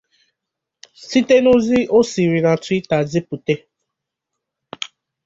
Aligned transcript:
site 1.07 1.35
n’ozi 1.43 1.79
o 1.97 1.99
siri 2.11 2.39
na 2.45 2.51
Twitter 2.63 3.01
zipute. 3.11 3.55